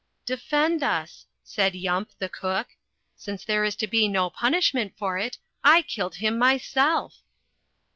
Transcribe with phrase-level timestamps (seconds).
[0.25, 2.69] "Defend us," said Yump, the cook.
[3.15, 7.21] "Since there is to be no punishment for it, I killed him myself."